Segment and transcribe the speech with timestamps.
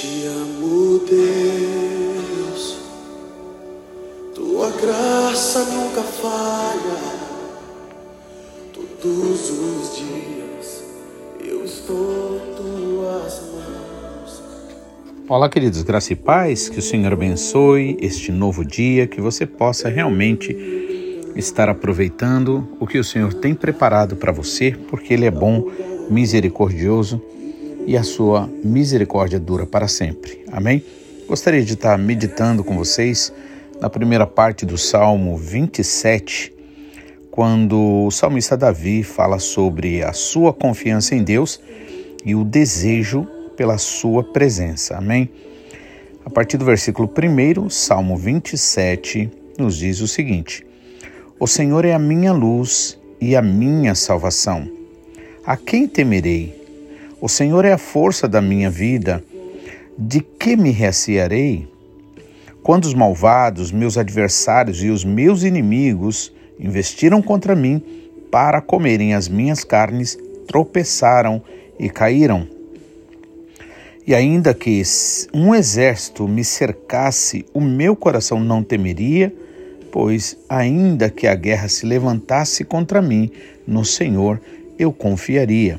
[0.00, 2.78] te amo, Deus.
[4.34, 7.20] Tua graça nunca falha.
[8.72, 10.84] Todos os dias
[11.44, 14.42] eu estou em tuas mãos.
[15.28, 19.90] Olá, queridos, graça e paz, que o Senhor abençoe este novo dia, que você possa
[19.90, 20.56] realmente
[21.36, 25.70] estar aproveitando o que o Senhor tem preparado para você, porque Ele é bom,
[26.08, 27.22] misericordioso
[27.90, 30.44] e a sua misericórdia dura para sempre.
[30.52, 30.80] Amém?
[31.26, 33.32] Gostaria de estar meditando com vocês
[33.80, 36.54] na primeira parte do Salmo 27,
[37.32, 41.60] quando o salmista Davi fala sobre a sua confiança em Deus
[42.24, 43.26] e o desejo
[43.56, 44.96] pela sua presença.
[44.96, 45.28] Amém?
[46.24, 50.64] A partir do versículo 1, Salmo 27, nos diz o seguinte:
[51.40, 54.70] O Senhor é a minha luz e a minha salvação.
[55.44, 56.59] A quem temerei?
[57.20, 59.22] O Senhor é a força da minha vida.
[59.98, 61.68] De que me recearei?
[62.62, 67.82] Quando os malvados, meus adversários e os meus inimigos investiram contra mim
[68.30, 71.42] para comerem as minhas carnes, tropeçaram
[71.78, 72.48] e caíram.
[74.06, 74.82] E ainda que
[75.34, 79.30] um exército me cercasse, o meu coração não temeria,
[79.92, 83.30] pois, ainda que a guerra se levantasse contra mim,
[83.66, 84.40] no Senhor
[84.78, 85.78] eu confiaria.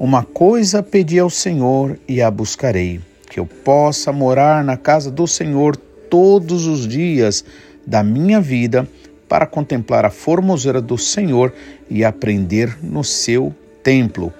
[0.00, 5.26] Uma coisa pedi ao Senhor e a buscarei, que eu possa morar na casa do
[5.26, 7.44] Senhor todos os dias
[7.86, 8.88] da minha vida,
[9.28, 11.52] para contemplar a formosura do Senhor
[11.90, 14.32] e aprender no seu templo.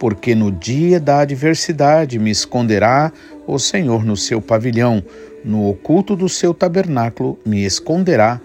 [0.00, 3.12] Porque no dia da adversidade me esconderá
[3.46, 5.00] o Senhor no seu pavilhão,
[5.44, 8.40] no oculto do seu tabernáculo me esconderá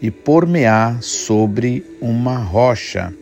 [0.00, 3.14] e por-me-á sobre uma rocha.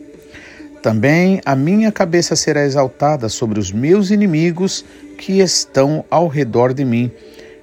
[0.81, 4.83] Também a minha cabeça será exaltada sobre os meus inimigos
[5.17, 7.11] que estão ao redor de mim,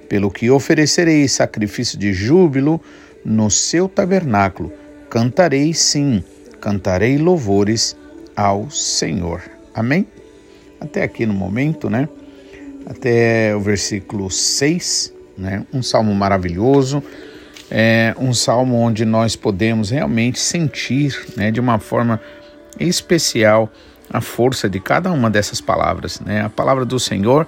[0.07, 2.81] pelo que oferecerei sacrifício de júbilo
[3.25, 4.71] no seu tabernáculo.
[5.09, 6.23] Cantarei sim,
[6.61, 7.95] cantarei louvores
[8.35, 9.41] ao Senhor.
[9.73, 10.07] Amém?
[10.79, 12.07] Até aqui no momento, né?
[12.85, 15.65] Até o versículo 6, né?
[15.73, 17.03] Um salmo maravilhoso,
[17.69, 22.19] é um salmo onde nós podemos realmente sentir, né, de uma forma
[22.79, 23.71] especial
[24.11, 26.19] a força de cada uma dessas palavras.
[26.19, 26.41] Né?
[26.41, 27.47] A palavra do Senhor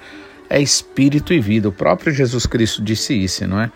[0.50, 1.70] é espírito e vida.
[1.70, 3.72] O próprio Jesus Cristo disse isso, não é?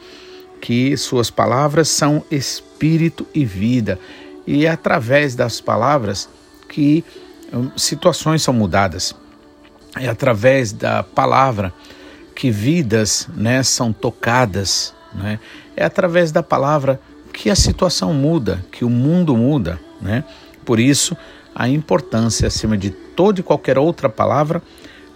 [0.61, 3.99] Que suas palavras são espírito e vida.
[4.45, 6.29] E é através das palavras
[6.69, 7.03] que
[7.53, 9.15] hum, situações são mudadas.
[9.97, 11.73] É através da palavra
[12.35, 14.93] que vidas né, são tocadas.
[15.13, 15.39] Né?
[15.75, 16.99] É através da palavra
[17.31, 19.79] que a situação muda, que o mundo muda.
[20.01, 20.23] Né?
[20.65, 21.15] Por isso,
[21.53, 24.61] a importância, acima de toda e qualquer outra palavra,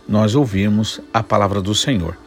[0.07, 2.17] nós ouvirmos a palavra do Senhor.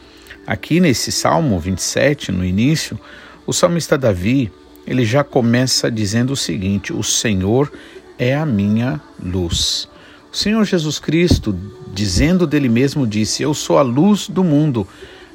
[0.47, 2.99] Aqui nesse Salmo 27, no início,
[3.47, 4.53] o salmista Davi,
[4.87, 7.73] ele já começa dizendo o seguinte: O Senhor
[8.19, 9.89] é a minha luz.
[10.33, 11.57] O Senhor Jesus Cristo,
[11.93, 14.87] dizendo dele mesmo, disse: Eu sou a luz do mundo.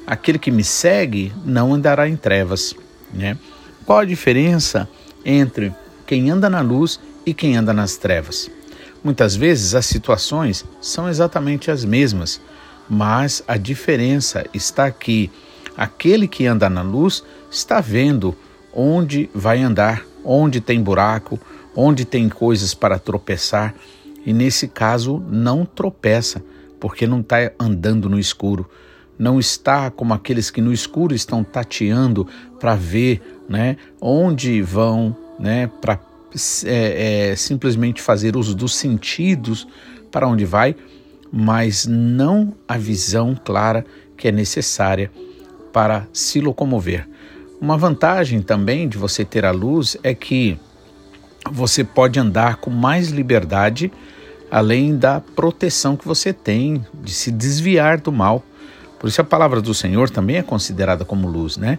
[0.06, 2.74] Aquele que me segue não andará em trevas.
[3.12, 3.36] Né?
[3.84, 4.88] Qual a diferença
[5.24, 5.72] entre
[6.06, 8.50] quem anda na luz e quem anda nas trevas?
[9.04, 12.40] Muitas vezes as situações são exatamente as mesmas,
[12.88, 15.30] mas a diferença está que
[15.76, 18.34] aquele que anda na luz está vendo
[18.72, 21.38] onde vai andar, onde tem buraco,
[21.76, 23.74] onde tem coisas para tropeçar,
[24.24, 26.42] e nesse caso não tropeça,
[26.80, 28.68] porque não está andando no escuro.
[29.18, 32.26] Não está como aqueles que no escuro estão tateando
[32.58, 35.98] para ver né, onde vão, né, para
[36.64, 39.66] é, é, simplesmente fazer uso dos sentidos
[40.10, 40.74] para onde vai,
[41.32, 43.84] mas não a visão clara
[44.16, 45.10] que é necessária
[45.72, 47.08] para se locomover.
[47.60, 50.58] Uma vantagem também de você ter a luz é que
[51.50, 53.92] você pode andar com mais liberdade,
[54.50, 58.44] além da proteção que você tem de se desviar do mal.
[58.98, 61.78] Por isso a palavra do Senhor também é considerada como luz, né?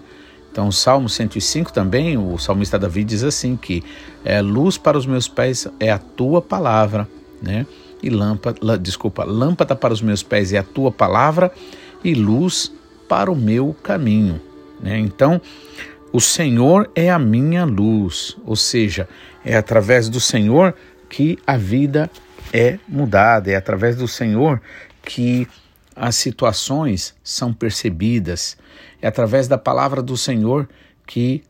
[0.51, 3.83] Então, o Salmo 105 também, o salmista Davi diz assim que
[4.25, 7.07] é, luz para os meus pés é a tua palavra,
[7.41, 7.65] né?
[8.01, 11.51] E lâmpada, desculpa, lâmpada para os meus pés é a tua palavra
[12.03, 12.71] e luz
[13.07, 14.41] para o meu caminho,
[14.81, 14.97] né?
[14.97, 15.39] Então,
[16.11, 19.07] o Senhor é a minha luz, ou seja,
[19.45, 20.73] é através do Senhor
[21.07, 22.09] que a vida
[22.51, 24.59] é mudada, é através do Senhor
[25.03, 25.47] que
[25.99, 28.57] as situações são percebidas.
[29.01, 30.67] É através da palavra do Senhor
[31.05, 31.43] que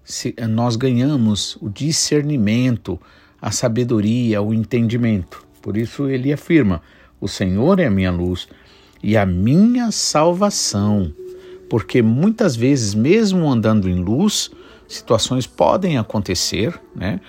[0.50, 3.00] nós ganhamos o discernimento,
[3.40, 5.46] a sabedoria, o entendimento.
[5.62, 6.82] Por isso ele afirma:
[7.22, 8.48] O Senhor é a minha luz
[9.04, 11.14] e a minha salvação.
[11.70, 14.50] Porque muitas vezes, mesmo andando em luz,
[14.88, 17.22] situações podem acontecer, né?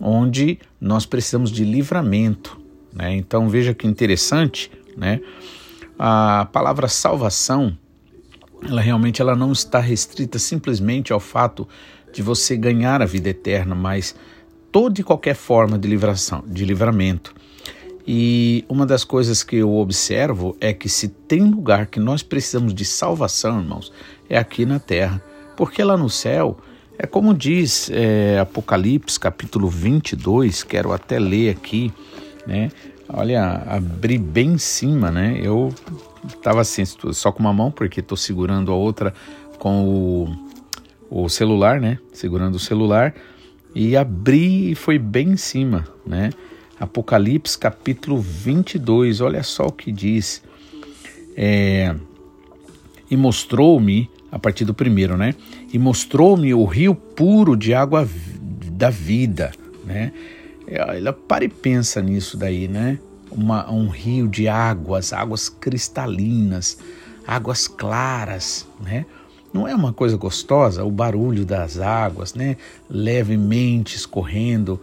[0.00, 2.60] Onde nós precisamos de livramento,
[2.92, 3.12] né?
[3.16, 5.20] Então veja que interessante, né?
[6.02, 7.76] A palavra salvação,
[8.66, 11.68] ela realmente ela não está restrita simplesmente ao fato
[12.10, 14.16] de você ganhar a vida eterna, mas
[14.72, 17.34] toda e qualquer forma de livração, de livramento.
[18.06, 22.72] E uma das coisas que eu observo é que se tem lugar que nós precisamos
[22.72, 23.92] de salvação, irmãos,
[24.26, 25.22] é aqui na terra.
[25.54, 26.56] Porque lá no céu,
[26.98, 31.92] é como diz é, Apocalipse capítulo 22, quero até ler aqui,
[32.46, 32.70] né?
[33.12, 35.38] Olha, abri bem em cima, né?
[35.42, 35.74] Eu
[36.26, 39.12] estava assim, só com uma mão, porque estou segurando a outra
[39.58, 39.84] com
[41.10, 41.98] o, o celular, né?
[42.12, 43.14] Segurando o celular.
[43.74, 46.30] E abri e foi bem em cima, né?
[46.78, 50.42] Apocalipse capítulo 22, olha só o que diz.
[51.36, 51.94] É,
[53.10, 55.34] e mostrou-me, a partir do primeiro, né?
[55.72, 58.08] E mostrou-me o rio puro de água
[58.72, 59.50] da vida,
[59.84, 60.12] né?
[60.70, 62.98] Ela para e pensa nisso daí, né?
[63.30, 66.78] Uma, um rio de águas, águas cristalinas,
[67.26, 69.04] águas claras, né?
[69.52, 72.56] Não é uma coisa gostosa o barulho das águas, né?
[72.88, 74.80] Levemente escorrendo,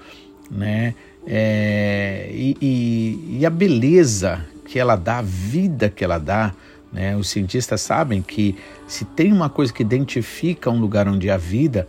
[0.52, 0.94] né?
[1.28, 6.54] é, e, e, e, a beleza que ela dá, a vida que ela dá.
[6.92, 7.18] Né?
[7.18, 8.56] Os cientistas sabem que
[8.88, 11.86] se tem uma coisa que identifica um lugar onde há vida,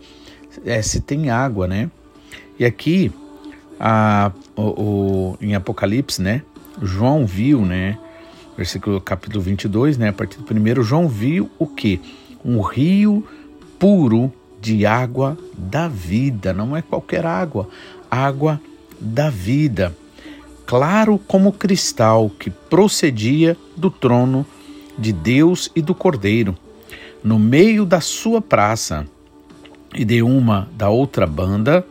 [0.65, 1.89] é se tem água, né?
[2.57, 3.09] E aqui,
[3.79, 6.41] a, o, o, em Apocalipse, né?
[6.81, 7.97] João viu, né?
[8.57, 10.09] Versículo capítulo 22, né?
[10.09, 12.01] A partir do primeiro, João viu o que?
[12.43, 13.25] Um rio
[13.77, 14.31] puro
[14.61, 17.69] de água da vida, não é qualquer água,
[18.11, 18.59] água
[18.99, 19.95] da vida,
[20.65, 24.45] claro como cristal que procedia do trono
[24.97, 26.57] de Deus e do Cordeiro.
[27.23, 29.07] No meio da sua praça
[29.95, 31.85] e de uma da outra banda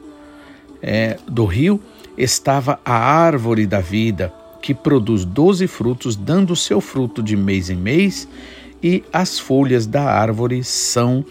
[0.83, 1.81] é, do rio
[2.17, 7.77] estava a árvore da vida, que produz doze frutos, dando seu fruto de mês em
[7.77, 8.29] mês,
[8.83, 11.25] e as folhas da árvore são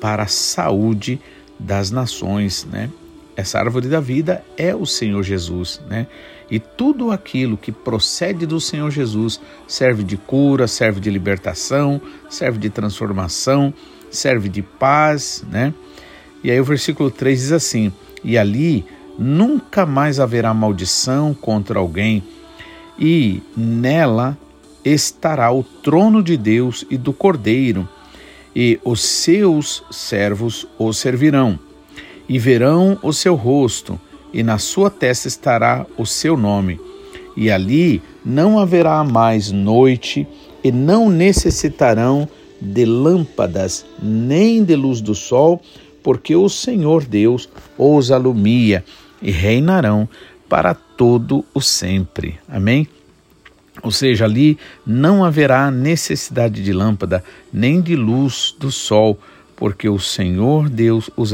[0.00, 1.20] para a saúde
[1.58, 2.90] das nações, né?
[3.36, 6.06] Essa árvore da vida é o Senhor Jesus, né?
[6.50, 12.58] E tudo aquilo que procede do Senhor Jesus serve de cura, serve de libertação, serve
[12.58, 13.72] de transformação,
[14.10, 15.72] serve de paz, né?
[16.42, 17.92] E aí o versículo 3 diz assim:
[18.24, 18.84] E ali
[19.18, 22.22] nunca mais haverá maldição contra alguém,
[22.98, 24.36] e nela
[24.84, 27.88] estará o trono de Deus e do Cordeiro,
[28.54, 31.58] e os seus servos o servirão.
[32.28, 34.00] E verão o seu rosto,
[34.32, 36.80] e na sua testa estará o seu nome.
[37.36, 40.26] E ali não haverá mais noite,
[40.62, 42.28] e não necessitarão
[42.60, 45.60] de lâmpadas, nem de luz do sol,
[46.02, 48.84] porque o Senhor Deus os alumia
[49.20, 50.08] e reinarão
[50.48, 52.38] para todo o sempre.
[52.48, 52.88] Amém?
[53.82, 59.18] Ou seja, ali não haverá necessidade de lâmpada, nem de luz do sol,
[59.56, 61.32] porque o Senhor Deus os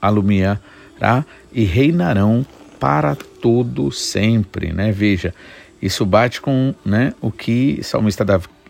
[0.00, 2.44] alumiará e reinarão
[2.80, 4.90] para todo sempre, né?
[4.92, 5.34] Veja,
[5.80, 8.24] isso bate com, né, o que o salmista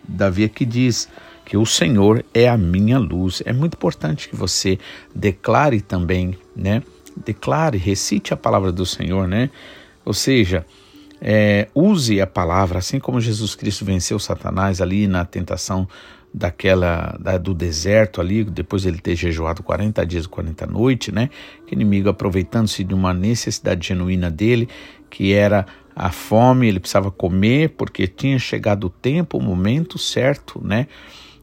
[0.07, 1.09] Davi aqui diz,
[1.49, 3.43] que o Senhor é a minha luz.
[3.47, 4.79] É muito importante que você
[5.15, 6.83] declare também, né?
[7.17, 9.49] Declare, recite a palavra do Senhor, né?
[10.05, 10.67] Ou seja,
[11.23, 15.89] é, use a palavra, assim como Jesus Cristo venceu Satanás ali na tentação
[16.35, 21.31] daquela da, do deserto ali, depois ele ter jejuado 40 dias e 40 noites, né?
[21.67, 24.69] Que inimigo aproveitando-se de uma necessidade genuína dele,
[25.09, 25.65] que era
[25.97, 30.87] a fome, ele precisava comer porque tinha chegado o tempo, o momento certo, né?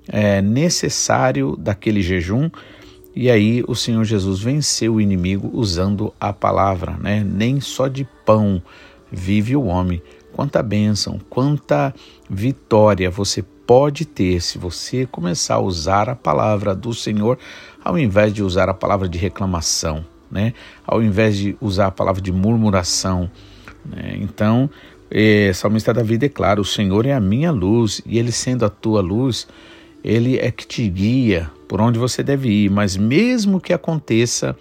[0.08, 2.50] É, necessário daquele jejum.
[3.16, 7.24] E aí o Senhor Jesus venceu o inimigo usando a palavra, né?
[7.24, 8.62] Nem só de pão
[9.12, 10.02] vive o homem.
[10.34, 11.94] Quanta bênção, quanta
[12.30, 17.38] vitória você pode ter se você começar a usar a palavra do Senhor
[17.84, 20.54] ao invés de usar a palavra de reclamação, né?
[20.86, 23.30] Ao invés de usar a palavra de murmuração.
[23.86, 24.18] Né?
[24.20, 24.70] Então,
[25.10, 29.02] é, Salmista Davi declara: O Senhor é a minha luz, e Ele sendo a tua
[29.02, 29.48] luz,
[30.06, 32.70] Ele é que te guia por onde você deve ir.
[32.70, 34.56] Mas mesmo que aconteça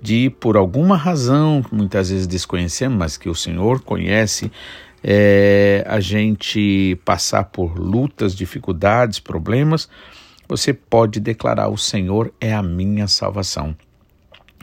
[0.00, 4.50] de, por alguma razão, muitas vezes desconhecemos, mas que o Senhor conhece,
[5.04, 9.86] é, a gente passar por lutas, dificuldades, problemas,
[10.48, 13.76] você pode declarar: O Senhor é a minha salvação.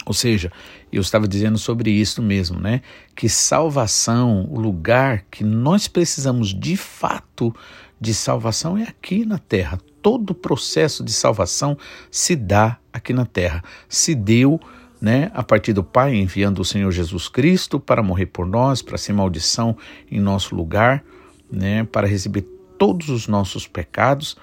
[0.04, 0.52] Ou seja,
[0.92, 2.82] eu estava dizendo sobre isso mesmo, né?
[3.16, 7.54] Que salvação, o lugar que nós precisamos de fato
[8.02, 9.78] de salvação é aqui na terra.
[10.08, 11.78] Todo o processo de salvação
[12.10, 13.62] se dá aqui na terra.
[13.90, 14.58] Se deu
[15.02, 18.98] né, a partir do Pai, enviando o Senhor Jesus Cristo para morrer por nós, para
[18.98, 19.76] ser maldição
[20.10, 21.04] em nosso lugar,
[21.52, 22.44] né, para receber
[22.78, 24.38] todos os nossos pecados.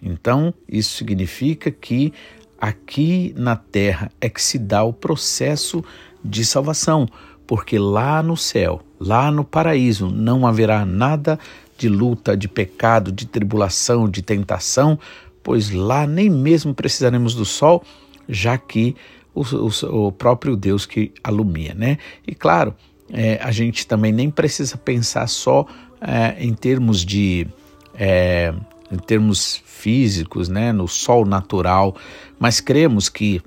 [0.00, 2.12] Então, isso significa que
[2.56, 5.84] aqui na terra é que se dá o processo
[6.24, 7.08] de salvação,
[7.44, 11.38] porque lá no céu, lá no paraíso, não haverá nada
[11.76, 14.98] de luta, de pecado, de tribulação, de tentação,
[15.42, 17.84] pois lá nem mesmo precisaremos do sol,
[18.28, 18.96] já que
[19.34, 21.98] o, o, o próprio Deus que alumia, né?
[22.26, 22.74] E claro,
[23.10, 25.66] é, a gente também nem precisa pensar só
[26.00, 27.46] é, em termos de
[27.94, 28.52] é,
[28.90, 31.94] em termos físicos, né, no sol natural,
[32.38, 33.40] mas cremos que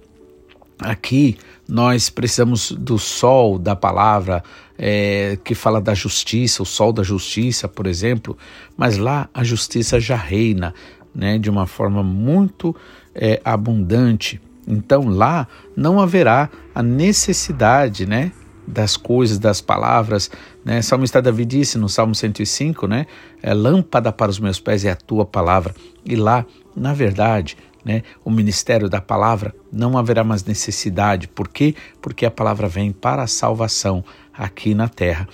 [0.79, 4.43] aqui nós precisamos do sol da palavra
[4.83, 8.35] é, que fala da justiça, o sol da justiça, por exemplo,
[8.75, 10.73] mas lá a justiça já reina
[11.13, 12.75] né, de uma forma muito
[13.13, 14.41] é, abundante.
[14.67, 15.47] Então lá
[15.77, 18.31] não haverá a necessidade né,
[18.65, 20.31] das coisas, das palavras.
[20.65, 20.81] Né?
[20.81, 23.05] Salmista Davi disse no Salmo 105, né?
[23.43, 25.75] É, lâmpada para os meus pés é a tua palavra.
[26.03, 26.43] E lá,
[26.75, 31.27] na verdade, né, o ministério da palavra não haverá mais necessidade.
[31.27, 31.75] Por quê?
[32.01, 35.27] Porque a palavra vem para a salvação aqui na terra.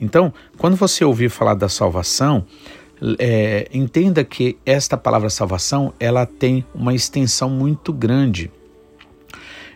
[0.00, 2.46] Então, quando você ouvir falar da salvação,
[3.18, 8.50] é, entenda que esta palavra salvação ela tem uma extensão muito grande.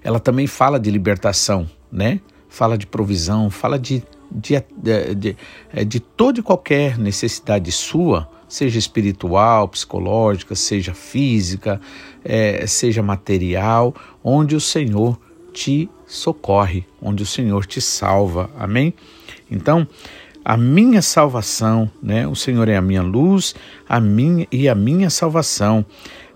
[0.02, 2.20] Ela também fala de libertação, né?
[2.54, 5.36] fala de provisão, fala de, de, de, de,
[5.72, 11.80] é, de toda e qualquer necessidade sua, seja espiritual, psicológica, seja física,
[12.24, 15.18] é, seja material, onde o Senhor
[15.54, 18.50] te socorre, onde o Senhor te salva.
[18.58, 18.92] Amém?
[19.50, 19.86] Então,
[20.44, 22.26] a minha salvação, né?
[22.26, 23.54] O Senhor é a minha luz,
[23.88, 25.86] a minha e a minha salvação.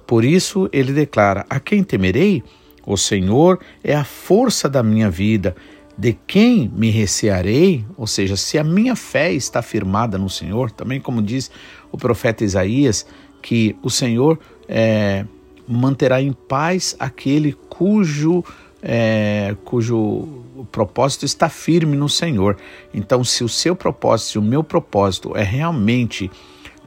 [0.07, 2.43] Por isso ele declara: A quem temerei?
[2.87, 5.55] O Senhor é a força da minha vida
[5.99, 11.01] de quem me recearei, ou seja, se a minha fé está firmada no Senhor, também
[11.01, 11.51] como diz
[11.91, 13.05] o profeta Isaías,
[13.43, 15.27] que o Senhor é,
[15.67, 18.45] manterá em paz aquele cujo,
[18.83, 20.29] é, cujo
[20.71, 22.57] propósito está firme no Senhor.
[22.93, 26.31] Então, se o seu propósito, se o meu propósito é realmente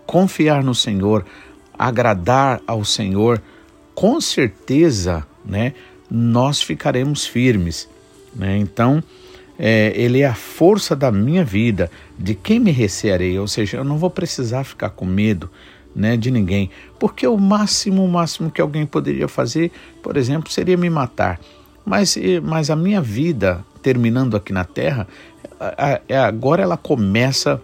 [0.06, 1.26] confiar no Senhor,
[1.78, 3.42] agradar ao Senhor,
[3.94, 5.74] com certeza, né,
[6.10, 7.90] nós ficaremos firmes.
[8.34, 8.58] Né?
[8.58, 9.04] Então,
[9.58, 13.84] é, ele é a força da minha vida, de quem me recearei, ou seja, eu
[13.84, 15.50] não vou precisar ficar com medo
[15.96, 19.72] né, de ninguém, porque o máximo, o máximo que alguém poderia fazer,
[20.02, 21.40] por exemplo, seria me matar.
[21.86, 25.08] Mas, mas a minha vida, terminando aqui na Terra,
[26.08, 27.62] é agora ela começa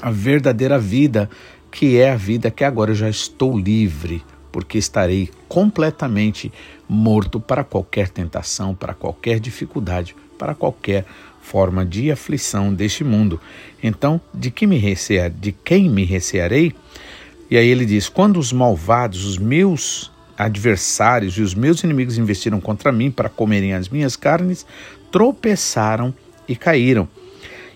[0.00, 1.28] a verdadeira vida,
[1.70, 6.52] que é a vida que agora eu já estou livre, porque estarei completamente
[6.88, 11.04] morto para qualquer tentação, para qualquer dificuldade, para qualquer
[11.40, 13.40] forma de aflição deste mundo.
[13.82, 16.74] Então, de que me recear, de quem me recearei?
[17.50, 22.60] E aí ele diz: quando os malvados, os meus adversários e os meus inimigos investiram
[22.60, 24.64] contra mim para comerem as minhas carnes,
[25.10, 26.14] tropeçaram
[26.48, 27.08] e caíram.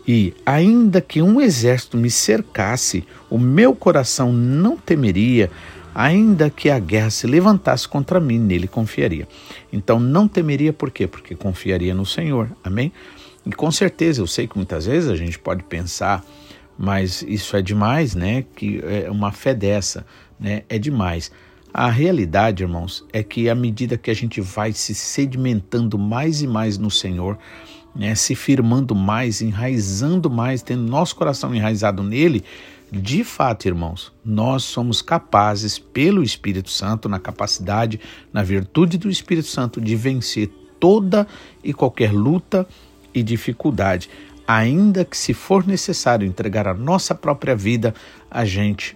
[0.06, 5.50] E, ainda que um exército me cercasse, o meu coração não temeria,
[5.94, 9.28] ainda que a guerra se levantasse contra mim, nele confiaria.
[9.72, 11.06] Então não temeria por quê?
[11.06, 12.50] Porque confiaria no Senhor.
[12.64, 12.92] Amém?
[13.44, 16.24] E com certeza, eu sei que muitas vezes a gente pode pensar,
[16.78, 18.44] mas isso é demais, né?
[18.56, 20.06] Que é uma fé dessa,
[20.38, 20.62] né?
[20.68, 21.30] É demais.
[21.74, 26.46] A realidade, irmãos, é que à medida que a gente vai se sedimentando mais e
[26.46, 27.38] mais no Senhor,
[27.96, 32.44] né, se firmando mais, enraizando mais, tendo nosso coração enraizado nele,
[32.90, 37.98] de fato, irmãos, nós somos capazes, pelo Espírito Santo, na capacidade,
[38.30, 41.26] na virtude do Espírito Santo, de vencer toda
[41.64, 42.68] e qualquer luta
[43.14, 44.10] e dificuldade.
[44.46, 47.94] Ainda que, se for necessário entregar a nossa própria vida,
[48.30, 48.94] a gente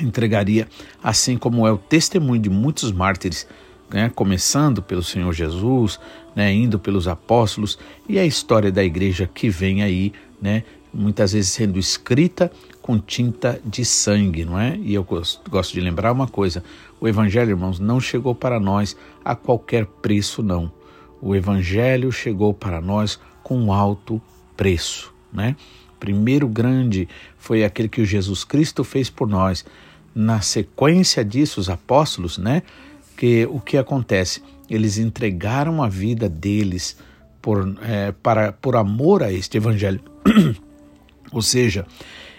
[0.00, 0.68] entregaria,
[1.02, 3.46] assim como é o testemunho de muitos mártires,
[3.90, 4.10] né?
[4.14, 6.00] começando pelo Senhor Jesus,
[6.34, 6.52] né?
[6.52, 10.64] indo pelos apóstolos, e a história da igreja que vem aí, né?
[10.94, 14.76] muitas vezes sendo escrita com tinta de sangue, não é?
[14.76, 16.62] E eu gosto de lembrar uma coisa:
[17.00, 20.70] o Evangelho, irmãos, não chegou para nós a qualquer preço, não.
[21.20, 24.20] O Evangelho chegou para nós com alto
[24.56, 25.56] preço, né?
[26.04, 27.08] Primeiro grande
[27.38, 29.64] foi aquele que Jesus Cristo fez por nós.
[30.14, 32.62] Na sequência disso, os apóstolos, né?
[33.16, 34.42] que o que acontece?
[34.68, 36.98] Eles entregaram a vida deles
[37.40, 39.98] por, é, para, por amor a este evangelho.
[41.32, 41.86] Ou seja,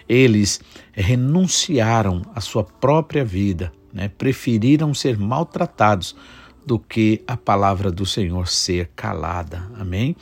[0.07, 4.11] eles renunciaram à sua própria vida, né?
[4.15, 6.15] preferiram ser maltratados
[6.63, 9.67] do que a palavra do Senhor ser calada.
[9.79, 10.15] Amém?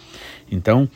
[0.49, 0.89] Então,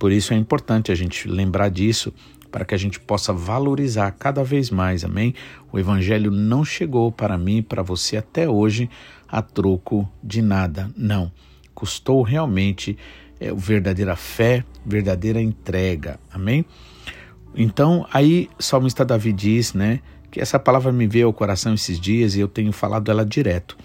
[0.00, 2.10] por isso é importante a gente lembrar disso
[2.50, 5.34] para que a gente possa valorizar cada vez mais, amém?
[5.70, 8.88] O Evangelho não chegou para mim e para você até hoje
[9.28, 11.30] a troco de nada, não.
[11.74, 12.96] Custou realmente
[13.38, 16.64] é, verdadeira fé, verdadeira entrega, amém?
[17.54, 22.34] Então, aí salmista Davi diz, né, que essa palavra me veio ao coração esses dias
[22.34, 23.76] e eu tenho falado ela direto.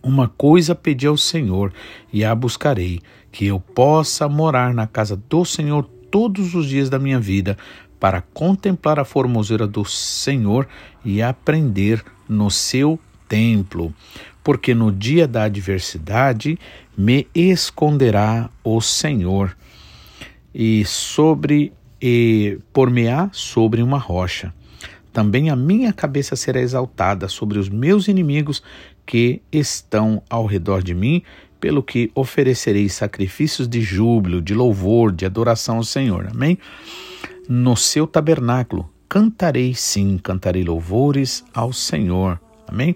[0.00, 1.72] Uma coisa pedi ao Senhor
[2.12, 6.98] e a buscarei, que eu possa morar na casa do Senhor todos os dias da
[6.98, 7.56] minha vida,
[8.00, 10.68] para contemplar a formosura do Senhor
[11.04, 13.92] e aprender no seu templo.
[14.42, 16.58] Porque no dia da adversidade
[16.96, 19.56] me esconderá o Senhor,
[20.54, 24.54] e sobre e por-me-á sobre uma rocha.
[25.12, 28.62] Também a minha cabeça será exaltada sobre os meus inimigos
[29.04, 31.22] que estão ao redor de mim,
[31.60, 36.28] pelo que oferecerei sacrifícios de júbilo, de louvor, de adoração ao Senhor.
[36.30, 36.58] Amém?
[37.48, 42.38] No seu tabernáculo cantarei sim, cantarei louvores ao Senhor.
[42.66, 42.94] Amém?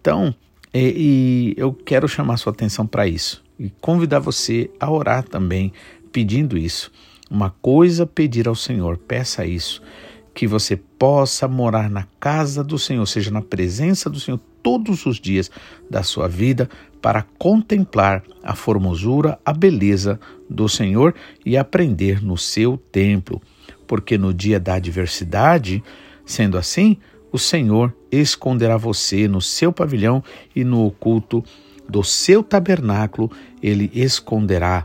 [0.00, 0.34] Então,
[0.72, 5.72] e, e eu quero chamar sua atenção para isso e convidar você a orar também,
[6.12, 6.92] pedindo isso.
[7.30, 9.82] Uma coisa pedir ao Senhor, peça isso,
[10.34, 15.18] que você possa morar na casa do Senhor, seja, na presença do Senhor todos os
[15.18, 15.50] dias
[15.88, 16.68] da sua vida,
[17.00, 21.14] para contemplar a formosura, a beleza do Senhor
[21.44, 23.40] e aprender no seu templo.
[23.86, 25.82] Porque no dia da adversidade,
[26.24, 26.96] sendo assim,
[27.32, 30.22] o Senhor esconderá você no seu pavilhão
[30.54, 31.44] e no oculto
[31.88, 33.30] do seu tabernáculo,
[33.62, 34.84] ele esconderá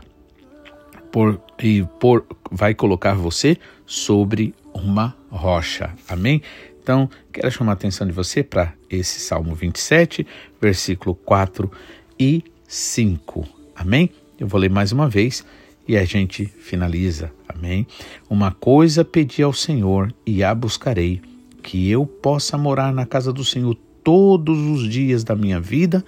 [1.12, 5.94] por, e por, vai colocar você sobre uma rocha.
[6.08, 6.42] Amém?
[6.82, 10.26] Então, quero chamar a atenção de você para esse Salmo 27,
[10.60, 11.70] versículo 4
[12.18, 13.46] e 5.
[13.74, 14.10] Amém?
[14.38, 15.44] Eu vou ler mais uma vez
[15.86, 17.32] e a gente finaliza.
[17.48, 17.86] Amém?
[18.28, 21.20] Uma coisa pedi ao Senhor e a buscarei,
[21.62, 26.04] que eu possa morar na casa do Senhor todos os dias da minha vida,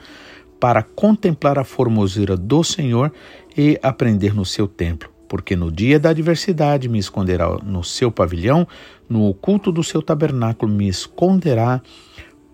[0.61, 3.13] para contemplar a formosura do Senhor
[3.57, 5.09] e aprender no seu templo.
[5.29, 8.67] Porque no dia da adversidade me esconderá no seu pavilhão,
[9.09, 11.81] no oculto do seu tabernáculo me esconderá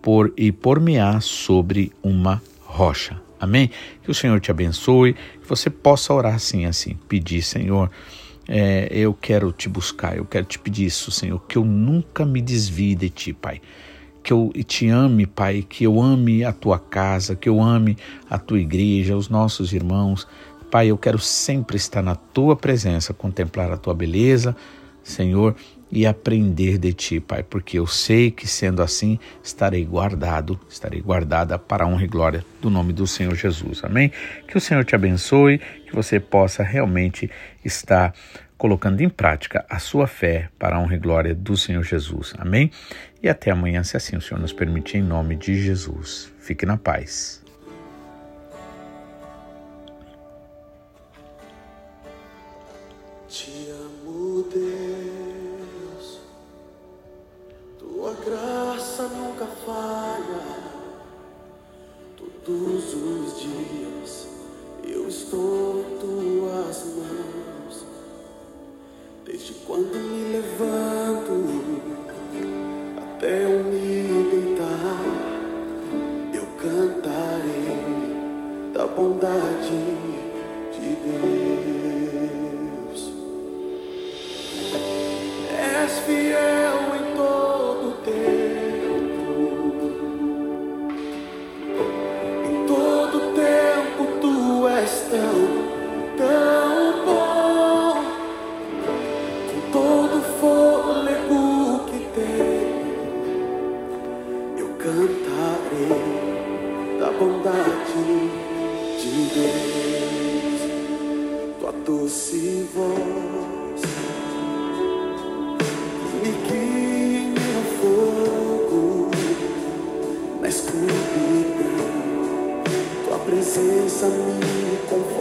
[0.02, 3.23] por e por-me-á sobre uma rocha.
[3.44, 3.70] Amém?
[4.02, 7.90] Que o Senhor te abençoe, que você possa orar assim, assim, pedir, Senhor,
[8.48, 12.40] é, eu quero te buscar, eu quero te pedir isso, Senhor, que eu nunca me
[12.40, 13.60] desvie de ti, Pai
[14.24, 18.38] que eu te ame, Pai, que eu ame a tua casa, que eu ame a
[18.38, 20.26] tua igreja, os nossos irmãos.
[20.70, 24.56] Pai, eu quero sempre estar na tua presença, contemplar a tua beleza,
[25.02, 25.54] Senhor,
[25.94, 31.56] e aprender de ti, Pai, porque eu sei que sendo assim estarei guardado, estarei guardada
[31.56, 33.82] para a honra e glória do nome do Senhor Jesus.
[33.84, 34.10] Amém?
[34.48, 37.30] Que o Senhor te abençoe, que você possa realmente
[37.64, 38.12] estar
[38.58, 42.34] colocando em prática a sua fé para a honra e glória do Senhor Jesus.
[42.38, 42.70] Amém?
[43.22, 46.32] E até amanhã, se assim o Senhor nos permitir, em nome de Jesus.
[46.40, 47.43] Fique na paz.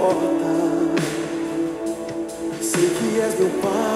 [0.03, 0.51] Conforta.
[2.61, 3.92] Sei que és meu Pai,